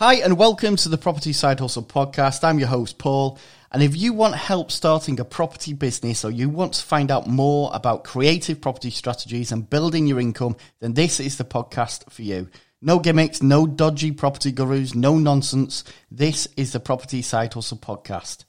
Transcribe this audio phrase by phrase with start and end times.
[0.00, 2.42] Hi, and welcome to the Property Side Hustle podcast.
[2.42, 3.38] I'm your host, Paul.
[3.70, 7.26] And if you want help starting a property business or you want to find out
[7.26, 12.22] more about creative property strategies and building your income, then this is the podcast for
[12.22, 12.48] you.
[12.80, 15.84] No gimmicks, no dodgy property gurus, no nonsense.
[16.10, 18.46] This is the Property Side Hustle podcast.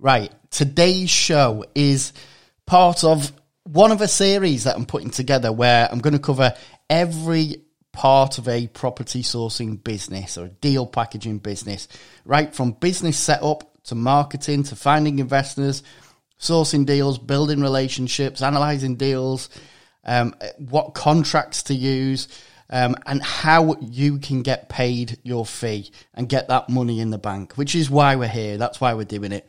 [0.00, 2.12] Right, today's show is
[2.66, 3.30] part of
[3.62, 6.52] one of a series that I'm putting together where I'm going to cover
[6.88, 7.62] every
[8.00, 11.86] part of a property sourcing business or a deal packaging business,
[12.24, 15.82] right from business setup to marketing to finding investors,
[16.40, 19.50] sourcing deals, building relationships, analyzing deals,
[20.02, 22.26] um, what contracts to use,
[22.70, 27.18] um, and how you can get paid your fee and get that money in the
[27.18, 28.56] bank, which is why we're here.
[28.56, 29.46] That's why we're doing it.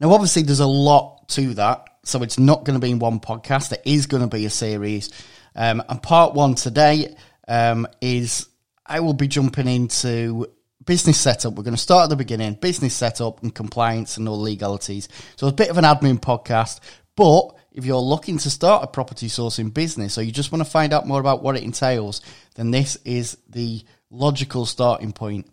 [0.00, 1.88] Now, obviously, there's a lot to that.
[2.04, 3.72] So it's not going to be in one podcast.
[3.72, 5.08] It is going to be a series.
[5.54, 7.14] Um, and part one today
[7.48, 8.48] um, is
[8.86, 10.46] I will be jumping into
[10.84, 11.54] business setup.
[11.54, 15.08] We're going to start at the beginning, business setup and compliance and all legalities.
[15.36, 16.80] So it's a bit of an admin podcast,
[17.16, 20.70] but if you're looking to start a property sourcing business or you just want to
[20.70, 22.20] find out more about what it entails,
[22.54, 25.50] then this is the logical starting point.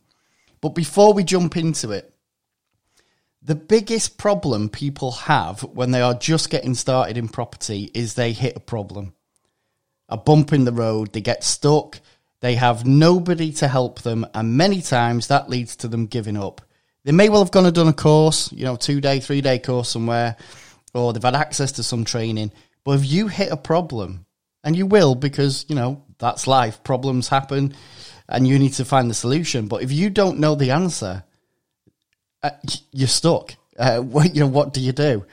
[0.61, 2.13] But before we jump into it,
[3.41, 8.33] the biggest problem people have when they are just getting started in property is they
[8.33, 9.13] hit a problem,
[10.09, 11.99] a bump in the road, they get stuck,
[12.41, 16.61] they have nobody to help them, and many times that leads to them giving up.
[17.03, 19.59] They may well have gone and done a course, you know, two day, three day
[19.59, 20.35] course somewhere,
[20.93, 22.51] or they've had access to some training.
[22.83, 24.25] But if you hit a problem,
[24.63, 27.73] and you will because, you know, that's life, problems happen,
[28.27, 29.67] and you need to find the solution.
[29.67, 31.23] But if you don't know the answer,
[32.43, 32.51] uh,
[32.91, 33.55] you're stuck.
[33.77, 35.25] Uh, what, you know, what do you do?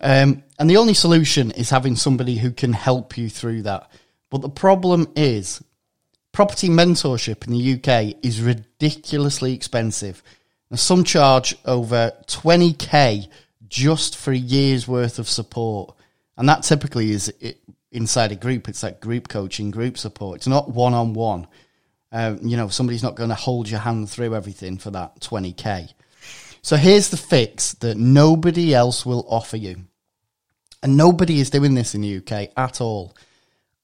[0.00, 3.90] Um, and the only solution is having somebody who can help you through that.
[4.30, 5.62] But the problem is
[6.32, 10.22] property mentorship in the UK is ridiculously expensive.
[10.70, 13.28] Now, some charge over 20k
[13.68, 15.94] just for a year's worth of support.
[16.36, 17.32] And that typically is
[17.90, 18.68] inside a group.
[18.68, 20.36] It's like group coaching, group support.
[20.36, 21.48] It's not one on one.
[22.12, 25.92] You know, somebody's not going to hold your hand through everything for that 20k.
[26.68, 29.86] So here's the fix that nobody else will offer you.
[30.82, 33.16] And nobody is doing this in the UK at all.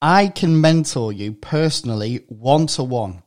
[0.02, 3.22] I can mentor you personally one to one,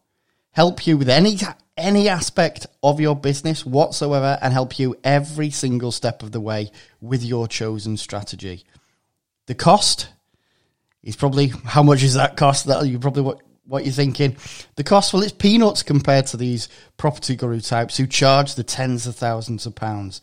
[0.51, 1.40] help you with any
[1.75, 6.69] any aspect of your business whatsoever and help you every single step of the way
[7.01, 8.63] with your chosen strategy.
[9.47, 10.09] The cost
[11.01, 12.68] is probably how much is that cost?
[12.68, 13.34] That you probably
[13.67, 14.35] what you're thinking.
[14.75, 19.05] The cost, well, it's peanuts compared to these property guru types who charge the tens
[19.07, 20.22] of thousands of pounds.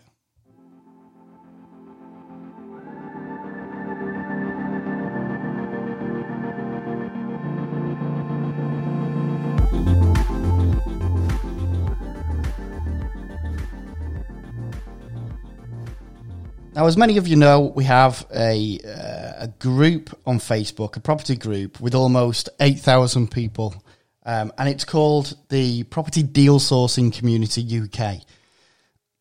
[16.77, 21.01] Now, as many of you know, we have a, uh, a group on Facebook, a
[21.01, 23.83] property group with almost 8,000 people,
[24.27, 28.21] um, and it's called the Property Deal Sourcing Community UK.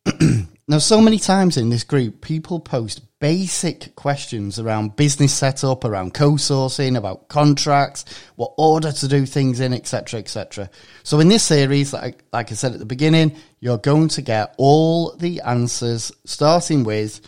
[0.68, 6.14] now, so many times in this group, people post basic questions around business setup, around
[6.14, 8.04] co-sourcing, about contracts,
[8.36, 10.70] what order to do things in, etc., etc.
[11.04, 14.54] So, in this series, like, like I said at the beginning, you're going to get
[14.58, 17.22] all the answers, starting with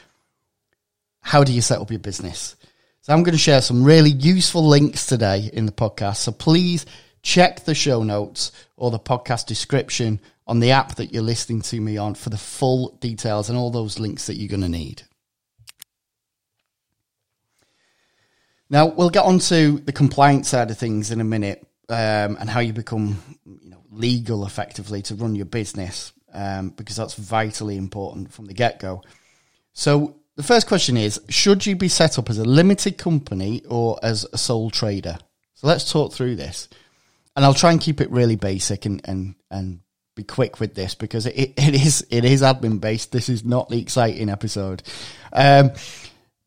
[1.28, 2.56] how do you set up your business?
[3.02, 6.18] So I'm going to share some really useful links today in the podcast.
[6.18, 6.86] So please
[7.22, 11.82] check the show notes or the podcast description on the app that you're listening to
[11.82, 15.02] me on for the full details and all those links that you're going to need.
[18.70, 22.50] Now we'll get on to the compliance side of things in a minute um, and
[22.50, 27.76] how you become you know, legal effectively to run your business um, because that's vitally
[27.76, 29.04] important from the get go.
[29.74, 34.00] So the first question is Should you be set up as a limited company or
[34.02, 35.18] as a sole trader?
[35.56, 36.70] So let's talk through this.
[37.36, 39.82] and I'll try and keep it really basic and and and
[40.16, 43.12] be quick with this because it, it is it is admin based.
[43.12, 44.84] This is not the exciting episode,
[45.34, 45.72] um,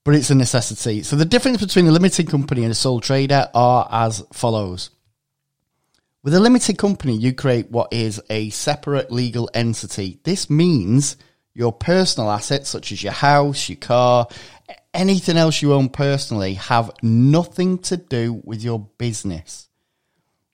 [0.04, 1.02] but it's a necessity.
[1.02, 4.90] So the difference between a limited company and a sole trader are as follows.
[6.22, 10.20] With a limited company, you create what is a separate legal entity.
[10.22, 11.16] This means
[11.54, 14.28] your personal assets, such as your house, your car,
[14.94, 19.68] anything else you own personally, have nothing to do with your business.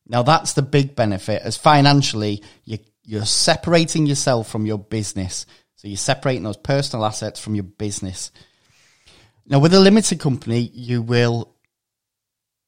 [0.09, 5.47] Now, that's the big benefit, as financially, you, you're separating yourself from your business.
[5.77, 8.31] So you're separating those personal assets from your business.
[9.47, 11.55] Now, with a limited company, you will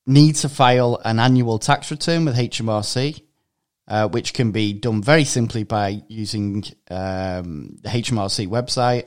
[0.06, 3.22] need to file an annual tax return with HMRC,
[3.88, 9.06] uh, which can be done very simply by using um, the HMRC website.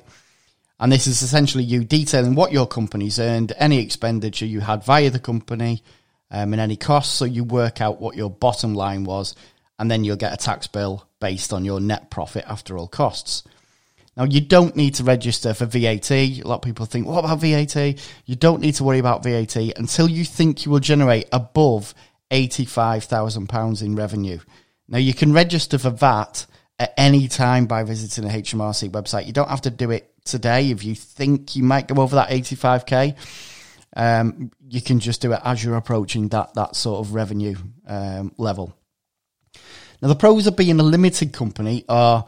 [0.79, 5.11] And this is essentially you detailing what your company's earned, any expenditure you had via
[5.11, 5.83] the company,
[6.31, 7.13] um, and any costs.
[7.13, 9.35] So you work out what your bottom line was,
[9.77, 13.43] and then you'll get a tax bill based on your net profit after all costs.
[14.17, 16.11] Now, you don't need to register for VAT.
[16.11, 17.75] A lot of people think, what about VAT?
[18.25, 21.93] You don't need to worry about VAT until you think you will generate above
[22.31, 24.39] £85,000 in revenue.
[24.91, 26.45] Now, you can register for VAT
[26.77, 29.25] at any time by visiting the HMRC website.
[29.25, 32.29] You don't have to do it today if you think you might go over that
[32.29, 33.15] 85k.
[33.95, 37.55] Um, you can just do it as you're approaching that that sort of revenue
[37.87, 38.75] um, level.
[40.01, 42.25] Now, the pros of being a limited company are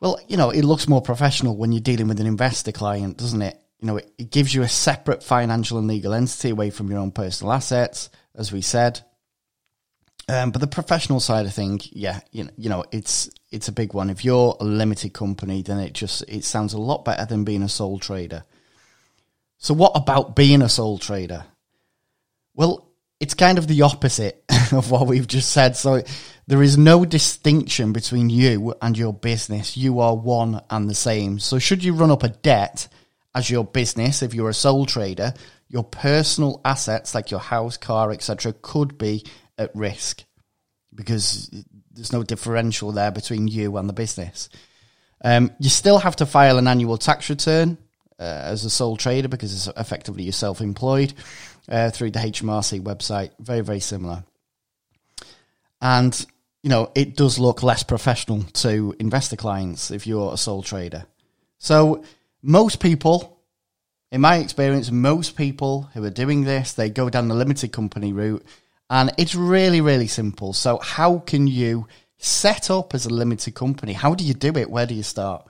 [0.00, 3.42] well, you know, it looks more professional when you're dealing with an investor client, doesn't
[3.42, 3.60] it?
[3.80, 7.00] You know, it, it gives you a separate financial and legal entity away from your
[7.00, 9.00] own personal assets, as we said.
[10.28, 13.72] Um, but the professional side of things, yeah, you know, you know, it's it's a
[13.72, 14.10] big one.
[14.10, 17.62] If you're a limited company, then it just it sounds a lot better than being
[17.62, 18.44] a sole trader.
[19.56, 21.44] So, what about being a sole trader?
[22.54, 22.88] Well,
[23.20, 25.76] it's kind of the opposite of what we've just said.
[25.76, 26.02] So
[26.46, 29.76] there is no distinction between you and your business.
[29.76, 31.38] You are one and the same.
[31.38, 32.88] So should you run up a debt
[33.34, 35.34] as your business, if you're a sole trader,
[35.68, 39.24] your personal assets like your house, car, etc., could be
[39.58, 40.24] at risk
[40.94, 41.50] because
[41.92, 44.48] there's no differential there between you and the business.
[45.22, 47.76] Um, you still have to file an annual tax return
[48.18, 51.12] uh, as a sole trader because it's effectively you're self-employed
[51.68, 53.30] uh, through the HMRC website.
[53.38, 54.24] Very, very similar.
[55.80, 56.26] And,
[56.62, 61.06] you know, it does look less professional to investor clients if you're a sole trader.
[61.58, 62.04] So
[62.42, 63.40] most people,
[64.10, 68.12] in my experience, most people who are doing this, they go down the limited company
[68.12, 68.44] route
[68.90, 70.52] and it's really, really simple.
[70.52, 71.86] So how can you
[72.16, 73.92] set up as a limited company?
[73.92, 74.70] How do you do it?
[74.70, 75.46] Where do you start?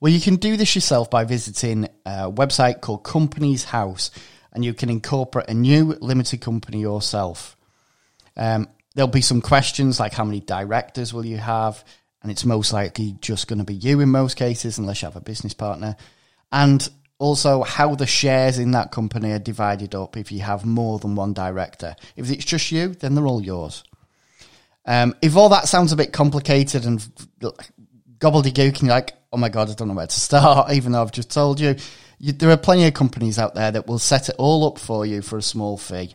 [0.00, 4.10] Well, you can do this yourself by visiting a website called Companies House
[4.52, 7.56] and you can incorporate a new limited company yourself.
[8.36, 11.84] Um, there'll be some questions like how many directors will you have?
[12.22, 15.16] And it's most likely just going to be you in most cases, unless you have
[15.16, 15.96] a business partner.
[16.50, 20.98] And also how the shares in that company are divided up if you have more
[20.98, 21.96] than one director.
[22.14, 23.84] If it's just you, then they're all yours.
[24.84, 27.00] Um, if all that sounds a bit complicated and
[28.18, 31.12] gobbledygook, and like, oh my God, I don't know where to start, even though I've
[31.12, 31.76] just told you,
[32.18, 35.04] you, there are plenty of companies out there that will set it all up for
[35.04, 36.14] you for a small fee.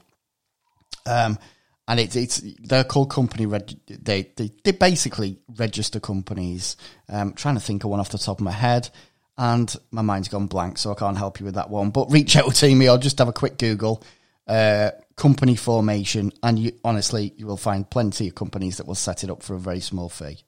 [1.05, 1.37] Um,
[1.87, 6.77] and it, it's they're called company reg- they, they they basically register companies.
[7.09, 8.89] Um, trying to think of one off the top of my head,
[9.37, 11.89] and my mind's gone blank, so I can't help you with that one.
[11.89, 14.03] But reach out to me or just have a quick Google
[14.47, 19.23] uh, company formation, and you honestly you will find plenty of companies that will set
[19.23, 20.39] it up for a very small fee.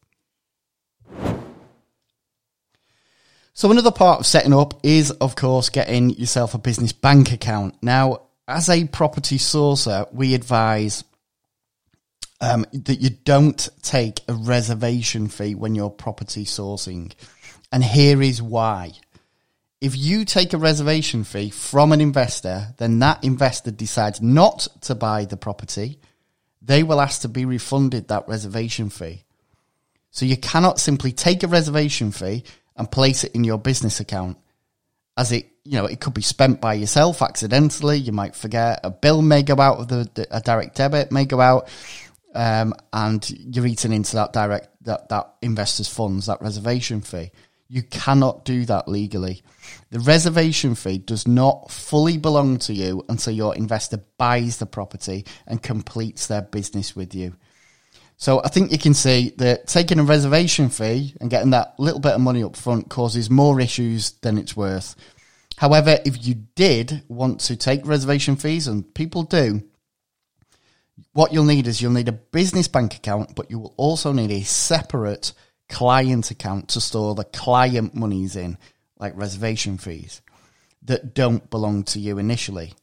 [3.56, 7.76] So another part of setting up is, of course, getting yourself a business bank account.
[7.84, 11.04] Now, as a property sourcer, we advise
[12.42, 17.14] um, that you don't take a reservation fee when you're property sourcing.
[17.74, 18.92] And here is why.
[19.82, 24.94] If you take a reservation fee from an investor, then that investor decides not to
[24.94, 26.00] buy the property,
[26.62, 29.24] they will ask to be refunded that reservation fee.
[30.12, 32.44] So you cannot simply take a reservation fee
[32.78, 34.38] and place it in your business account
[35.18, 38.90] as it you know it could be spent by yourself accidentally you might forget a
[38.90, 41.70] bill may go out of the, a direct debit may go out
[42.34, 47.32] um, and you're eating into that direct that that investor's funds that reservation fee
[47.74, 49.42] you cannot do that legally
[49.90, 55.26] the reservation fee does not fully belong to you until your investor buys the property
[55.48, 57.34] and completes their business with you
[58.18, 62.00] so I think you can see that taking a reservation fee and getting that little
[62.00, 64.96] bit of money up front causes more issues than it's worth.
[65.58, 69.64] However, if you did want to take reservation fees, and people do,
[71.14, 74.32] What you'll need is you'll need a business bank account, but you will also need
[74.32, 75.34] a separate
[75.70, 78.58] client account to store the client monies in,
[78.98, 80.22] like reservation fees,
[80.84, 82.74] that don't belong to you initially.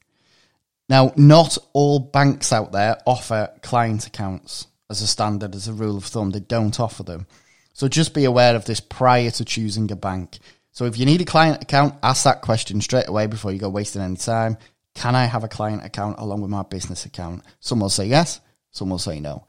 [0.89, 5.97] Now, not all banks out there offer client accounts as a standard, as a rule
[5.97, 6.31] of thumb.
[6.31, 7.27] They don't offer them.
[7.73, 10.39] So just be aware of this prior to choosing a bank.
[10.73, 13.69] So if you need a client account, ask that question straight away before you go
[13.69, 14.59] wasting any time.
[14.95, 17.43] Can I have a client account along with my business account?
[17.61, 18.41] Some will say yes,
[18.73, 19.47] some will say no.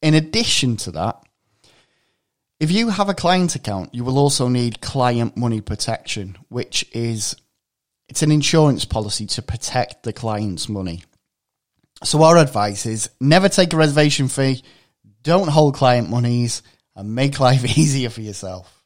[0.00, 1.20] In addition to that,
[2.60, 7.34] if you have a client account, you will also need client money protection, which is
[8.08, 11.02] it's an insurance policy to protect the client's money.
[12.04, 14.62] So our advice is never take a reservation fee,
[15.22, 16.62] don't hold client monies,
[16.94, 18.76] and make life easier for yourself.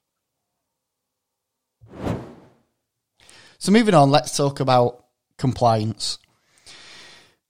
[3.59, 5.04] So moving on, let's talk about
[5.37, 6.19] compliance.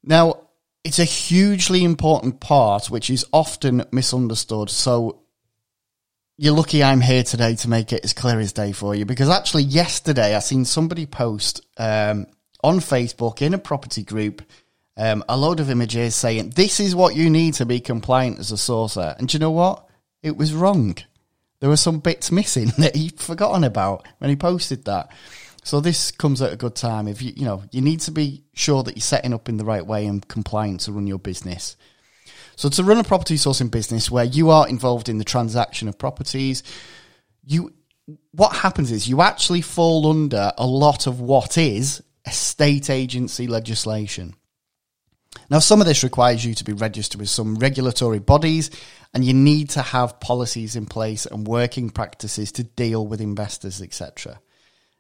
[0.03, 0.45] Now,
[0.85, 4.71] it's a hugely important part which is often misunderstood.
[4.71, 5.24] So
[6.37, 9.29] you're lucky I'm here today to make it as clear as day for you because
[9.29, 12.27] actually yesterday I seen somebody post um,
[12.63, 14.43] on Facebook in a property group
[14.97, 18.53] um, a load of images saying this is what you need to be compliant as
[18.53, 19.19] a sourcer.
[19.19, 19.87] And you know what?
[20.23, 20.97] It was wrong.
[21.61, 25.11] There were some bits missing that he'd forgotten about when he posted that.
[25.63, 27.09] So this comes at a good time.
[27.09, 29.65] If you you know you need to be sure that you're setting up in the
[29.65, 31.77] right way and compliant to run your business.
[32.57, 35.99] So to run a property sourcing business where you are involved in the transaction of
[35.99, 36.63] properties,
[37.45, 37.73] you
[38.33, 44.35] what happens is you actually fall under a lot of what is estate agency legislation.
[45.51, 48.71] Now, some of this requires you to be registered with some regulatory bodies,
[49.13, 53.83] and you need to have policies in place and working practices to deal with investors,
[53.83, 54.41] etc.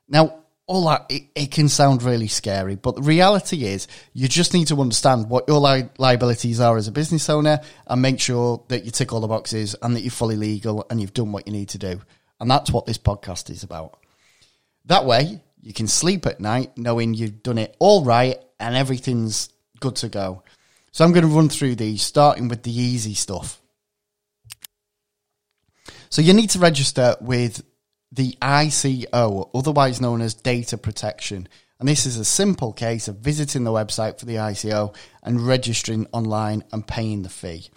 [0.08, 4.54] Now, all that it, it, can sound really scary, but the reality is you just
[4.54, 8.64] need to understand what your li- liabilities are as a business owner and make sure
[8.68, 11.46] that you tick all the boxes and that you're fully legal and you've done what
[11.46, 12.00] you need to do.
[12.40, 13.98] And that's what this podcast is about.
[14.86, 19.50] That way, you can sleep at night knowing you've done it all right and everything's
[19.80, 20.42] good to go.
[20.92, 23.60] So I'm going to run through these, starting with the easy stuff.
[26.08, 27.62] So you need to register with
[28.14, 31.48] the ICO, otherwise known as data protection.
[31.80, 36.06] And this is a simple case of visiting the website for the ICO and registering
[36.12, 37.68] online and paying the fee.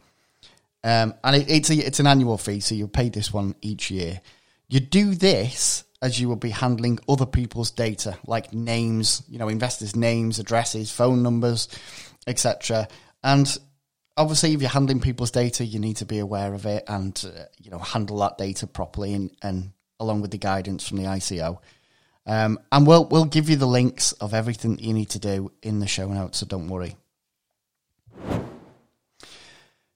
[0.84, 3.89] Um, and it, it's, a, it's an annual fee, so you pay this one each
[3.89, 4.22] year.
[4.70, 9.50] You do this as you will be handling other people's data, like names, you know,
[9.50, 11.67] investors' names, addresses, phone numbers,
[12.27, 12.88] etc.
[13.24, 13.58] And
[14.15, 17.46] obviously, if you're handling people's data, you need to be aware of it and uh,
[17.60, 21.60] you know handle that data properly and, and along with the guidance from the ICO.
[22.25, 25.80] Um, and we'll we'll give you the links of everything you need to do in
[25.80, 26.98] the show notes, so don't worry.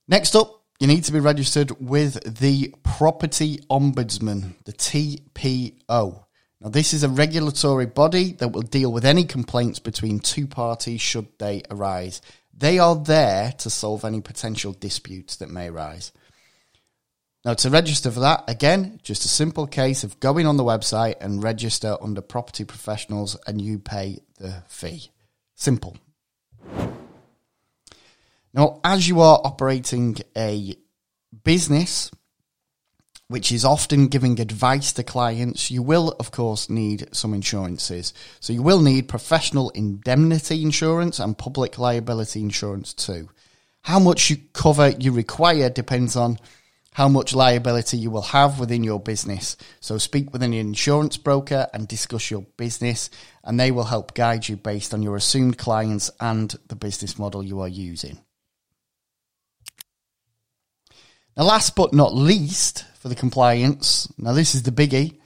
[0.08, 6.26] Next up, you need to be registered with the Property Ombudsman, the TPO.
[6.60, 11.02] Now, this is a regulatory body that will deal with any complaints between two parties
[11.02, 12.22] should they arise.
[12.56, 16.12] They are there to solve any potential disputes that may arise.
[17.44, 21.16] Now, to register for that, again, just a simple case of going on the website
[21.22, 25.10] and register under property professionals and you pay the fee.
[25.56, 25.98] Simple.
[28.54, 30.76] Now, as you are operating a
[31.44, 32.12] business,
[33.28, 38.14] which is often giving advice to clients, you will, of course, need some insurances.
[38.40, 43.30] So you will need professional indemnity insurance and public liability insurance too.
[43.84, 46.38] How much you cover you require depends on
[46.94, 49.56] how much liability you will have within your business.
[49.80, 53.10] So speak with an insurance broker and discuss your business,
[53.44, 57.44] and they will help guide you based on your assumed clients and the business model
[57.44, 58.20] you are using.
[61.38, 65.18] Now, last but not least, for the compliance, now this is the biggie.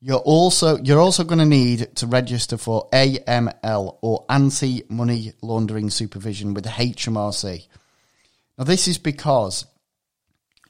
[0.00, 5.88] You're also you're also going to need to register for AML or anti money laundering
[5.90, 7.68] supervision with HMRC.
[8.58, 9.64] Now, this is because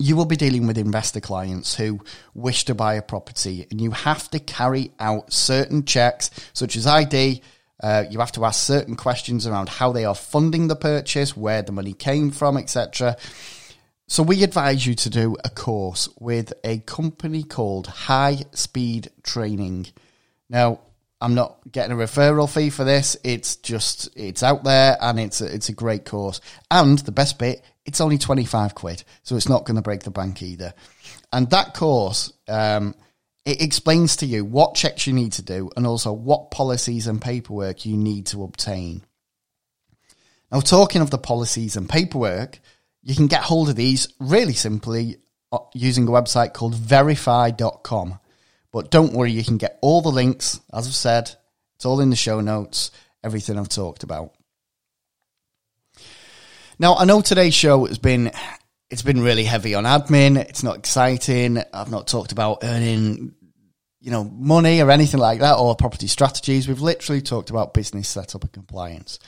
[0.02, 2.00] you will be dealing with investor clients who
[2.34, 6.88] wish to buy a property and you have to carry out certain checks such as
[6.88, 7.40] ID.
[7.80, 11.62] Uh, you have to ask certain questions around how they are funding the purchase, where
[11.62, 13.16] the money came from, etc.
[14.08, 19.86] So we advise you to do a course with a company called High Speed Training.
[20.50, 20.80] Now,
[21.20, 23.16] I'm not getting a referral fee for this.
[23.22, 26.40] It's just it's out there and it's a, it's a great course.
[26.72, 30.10] And the best bit, it's only 25 quid, so it's not going to break the
[30.10, 30.74] bank either.
[31.32, 32.94] And that course, um,
[33.44, 37.20] it explains to you what checks you need to do and also what policies and
[37.20, 39.02] paperwork you need to obtain.
[40.50, 42.60] Now, talking of the policies and paperwork,
[43.02, 45.16] you can get hold of these really simply
[45.50, 48.18] uh, using a website called veriphy.com.
[48.70, 51.34] But don't worry, you can get all the links, as I've said,
[51.74, 52.90] it's all in the show notes,
[53.24, 54.34] everything I've talked about.
[56.82, 58.32] Now, I know today's show has been
[58.90, 60.36] it's been really heavy on admin.
[60.36, 61.62] It's not exciting.
[61.72, 63.36] I've not talked about earning,
[64.00, 66.66] you know, money or anything like that or property strategies.
[66.66, 69.20] We've literally talked about business setup and compliance.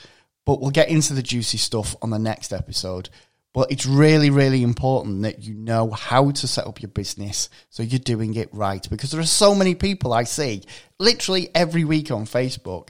[0.45, 3.07] But we'll get into the juicy stuff on the next episode.
[3.53, 7.83] But it's really, really important that you know how to set up your business so
[7.83, 8.85] you're doing it right.
[8.89, 10.63] Because there are so many people I see
[10.99, 12.89] literally every week on Facebook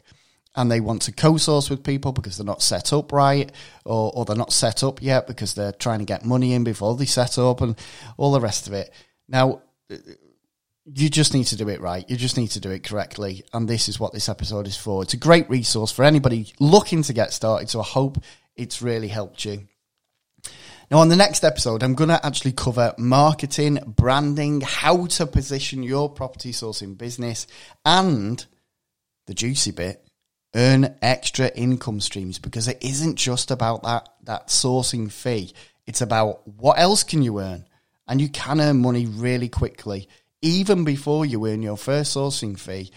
[0.55, 3.51] and they want to co-source with people because they're not set up right
[3.83, 6.95] or, or they're not set up yet because they're trying to get money in before
[6.95, 7.75] they set up and
[8.17, 8.91] all the rest of it.
[9.27, 9.61] Now,
[10.85, 12.07] you just need to do it right.
[12.09, 13.43] You just need to do it correctly.
[13.53, 15.03] And this is what this episode is for.
[15.03, 17.69] It's a great resource for anybody looking to get started.
[17.69, 18.19] So I hope
[18.55, 19.67] it's really helped you.
[20.91, 25.81] Now, on the next episode, I'm going to actually cover marketing, branding, how to position
[25.81, 27.47] your property sourcing business,
[27.83, 28.45] and
[29.25, 30.04] the juicy bit,
[30.55, 35.53] earn extra income streams because it isn't just about that that sourcing fee.
[35.85, 37.67] It's about what else can you earn,
[38.07, 40.07] and you can earn money really quickly.
[40.41, 42.91] Even before you earn your first sourcing fee,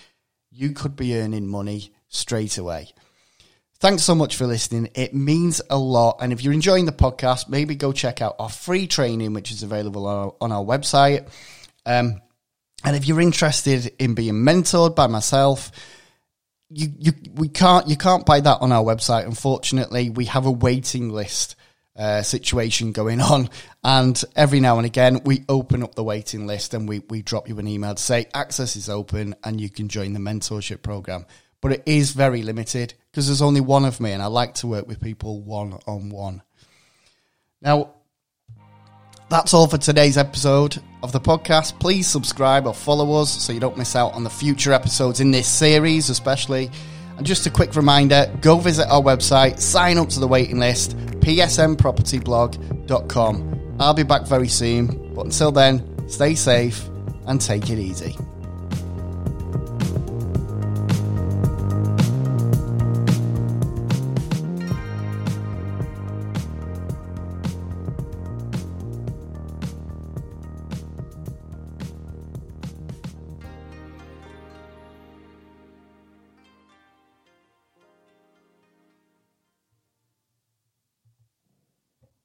[0.50, 2.88] you could be earning money straight away.
[3.80, 4.90] Thanks so much for listening.
[4.94, 6.18] It means a lot.
[6.20, 9.62] And if you're enjoying the podcast, maybe go check out our free training, which is
[9.62, 11.28] available on our, on our website.
[11.86, 12.20] Um,
[12.84, 15.70] and if you're interested in being mentored by myself,
[16.70, 19.24] you, you we can't you can't buy that on our website.
[19.24, 21.56] Unfortunately, we have a waiting list
[21.96, 23.48] uh, situation going on,
[23.82, 27.48] and every now and again we open up the waiting list and we we drop
[27.48, 31.26] you an email to say access is open and you can join the mentorship program.
[31.60, 34.66] But it is very limited because there's only one of me, and I like to
[34.66, 36.42] work with people one on one.
[37.60, 37.94] Now,
[39.28, 41.78] that's all for today's episode of the podcast.
[41.78, 45.30] Please subscribe or follow us so you don't miss out on the future episodes in
[45.30, 46.70] this series, especially.
[47.16, 50.96] And just a quick reminder go visit our website, sign up to the waiting list,
[51.20, 53.54] psmpropertyblog.com.
[53.80, 56.88] I'll be back very soon, but until then, stay safe
[57.26, 58.16] and take it easy.